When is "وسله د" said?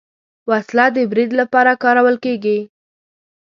0.49-0.97